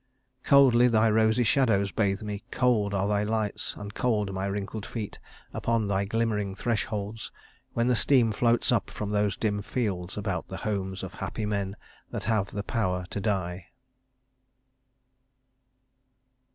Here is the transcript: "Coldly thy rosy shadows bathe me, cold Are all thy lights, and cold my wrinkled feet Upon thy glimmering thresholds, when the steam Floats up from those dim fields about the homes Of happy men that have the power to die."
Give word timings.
"Coldly 0.43 0.87
thy 0.87 1.11
rosy 1.11 1.43
shadows 1.43 1.91
bathe 1.91 2.23
me, 2.23 2.41
cold 2.49 2.91
Are 2.91 3.01
all 3.01 3.07
thy 3.07 3.21
lights, 3.21 3.75
and 3.75 3.93
cold 3.93 4.33
my 4.33 4.47
wrinkled 4.47 4.83
feet 4.83 5.19
Upon 5.53 5.85
thy 5.87 6.05
glimmering 6.05 6.55
thresholds, 6.55 7.31
when 7.73 7.87
the 7.87 7.95
steam 7.95 8.31
Floats 8.31 8.71
up 8.71 8.89
from 8.89 9.11
those 9.11 9.37
dim 9.37 9.61
fields 9.61 10.17
about 10.17 10.47
the 10.47 10.57
homes 10.65 11.03
Of 11.03 11.13
happy 11.13 11.45
men 11.45 11.75
that 12.09 12.23
have 12.23 12.47
the 12.49 12.63
power 12.63 13.05
to 13.11 13.21
die." 13.21 13.67